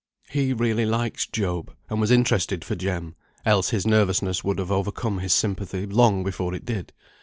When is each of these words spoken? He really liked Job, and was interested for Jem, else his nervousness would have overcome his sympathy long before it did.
He 0.31 0.51
really 0.51 0.87
liked 0.87 1.31
Job, 1.31 1.75
and 1.87 2.01
was 2.01 2.09
interested 2.09 2.65
for 2.65 2.73
Jem, 2.73 3.13
else 3.45 3.69
his 3.69 3.85
nervousness 3.85 4.43
would 4.43 4.57
have 4.57 4.71
overcome 4.71 5.19
his 5.19 5.31
sympathy 5.31 5.85
long 5.85 6.23
before 6.23 6.55
it 6.55 6.65
did. 6.65 6.91